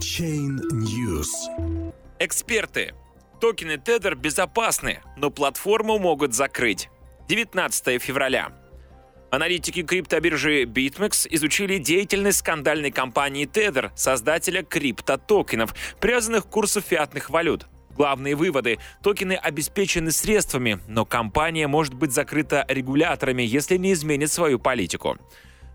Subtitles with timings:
[0.00, 1.28] Chain News.
[2.18, 2.94] Эксперты.
[3.38, 6.88] Токены Tether безопасны, но платформу могут закрыть.
[7.28, 8.50] 19 февраля.
[9.30, 17.66] Аналитики криптобиржи BitMEX изучили деятельность скандальной компании Tether, создателя криптотокенов, привязанных к курсу фиатных валют.
[17.94, 18.78] Главные выводы.
[19.02, 25.18] Токены обеспечены средствами, но компания может быть закрыта регуляторами, если не изменит свою политику.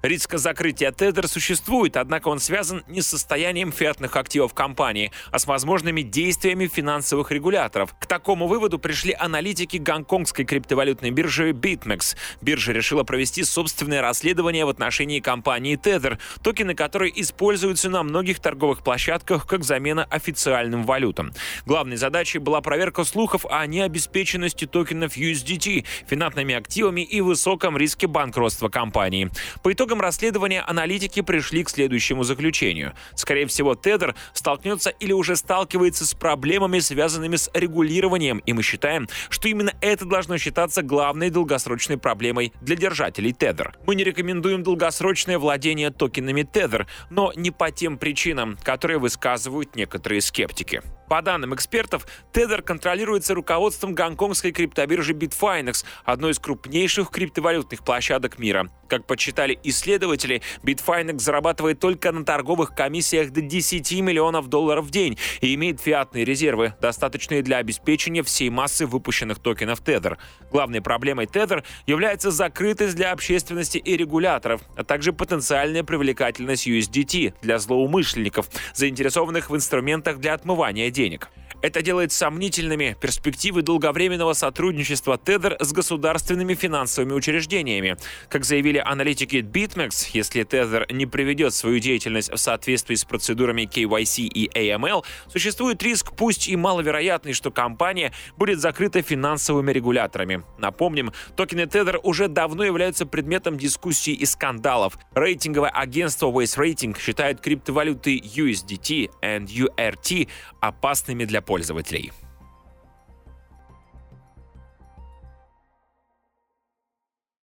[0.06, 5.48] Риск закрытия Tether существует, однако он связан не с состоянием фиатных активов компании, а с
[5.48, 7.96] возможными действиями финансовых регуляторов.
[8.00, 12.16] К такому выводу пришли аналитики гонконгской криптовалютной биржи BitMEX.
[12.40, 18.84] Биржа решила провести собственное расследование в отношении компании Tether, токены которой используются на многих торговых
[18.84, 21.32] площадках как замена официальным валютам.
[21.66, 28.70] Главной задачей была проверка слухов о необеспеченности токенов USDT, финансовыми активами и высоком риске банкротства
[28.70, 29.32] компании.
[29.64, 32.94] По итогам итогам расследования аналитики пришли к следующему заключению.
[33.16, 39.08] Скорее всего, Тедер столкнется или уже сталкивается с проблемами, связанными с регулированием, и мы считаем,
[39.30, 43.74] что именно это должно считаться главной долгосрочной проблемой для держателей Тедер.
[43.86, 50.22] Мы не рекомендуем долгосрочное владение токенами Тедер, но не по тем причинам, которые высказывают некоторые
[50.22, 50.82] скептики.
[51.08, 58.70] По данным экспертов, Tether контролируется руководством гонконгской криптобиржи Bitfinex, одной из крупнейших криптовалютных площадок мира.
[58.88, 65.18] Как подсчитали исследователи, Bitfinex зарабатывает только на торговых комиссиях до 10 миллионов долларов в день
[65.42, 70.18] и имеет фиатные резервы, достаточные для обеспечения всей массы выпущенных токенов Tether.
[70.52, 77.60] Главной проблемой Tether является закрытость для общественности и регуляторов, а также потенциальная привлекательность USDT для
[77.60, 81.30] злоумышленников, заинтересованных в инструментах для отмывания денег.
[81.66, 87.98] Это делает сомнительными перспективы долговременного сотрудничества Tether с государственными финансовыми учреждениями.
[88.30, 94.28] Как заявили аналитики BitMEX, если Tether не приведет свою деятельность в соответствии с процедурами KYC
[94.28, 100.44] и AML, существует риск, пусть и маловероятный, что компания будет закрыта финансовыми регуляторами.
[100.60, 105.00] Напомним, токены Tether уже давно являются предметом дискуссий и скандалов.
[105.16, 112.12] Рейтинговое агентство Waze Rating считает криптовалюты USDT и URT опасными для пользователей пользователей.